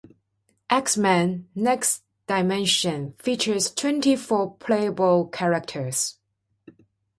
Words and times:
"X-Men: 0.71 1.47
Next 1.53 2.01
Dimension" 2.25 3.13
features 3.19 3.69
twenty-four 3.69 4.55
playable 4.55 5.27
characters. 5.27 6.17